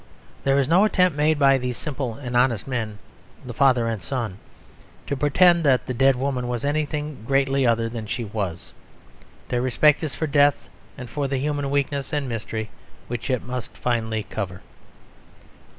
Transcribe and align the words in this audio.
There 0.45 0.57
is 0.57 0.67
no 0.67 0.83
attempt 0.83 1.15
made 1.15 1.37
by 1.37 1.59
these 1.59 1.77
simple 1.77 2.15
and 2.15 2.35
honest 2.35 2.67
men, 2.67 2.97
the 3.45 3.53
father 3.53 3.87
and 3.87 4.01
son, 4.01 4.39
to 5.05 5.15
pretend 5.15 5.63
that 5.63 5.85
the 5.85 5.93
dead 5.93 6.15
woman 6.15 6.47
was 6.47 6.65
anything 6.65 7.23
greatly 7.23 7.67
other 7.67 7.87
than 7.87 8.07
she 8.07 8.23
was; 8.23 8.73
their 9.49 9.61
respect 9.61 10.01
is 10.03 10.15
for 10.15 10.25
death, 10.25 10.67
and 10.97 11.07
for 11.07 11.27
the 11.27 11.37
human 11.37 11.69
weakness 11.69 12.13
and 12.13 12.27
mystery 12.27 12.71
which 13.09 13.29
it 13.29 13.43
must 13.43 13.77
finally 13.77 14.23
cover. 14.23 14.61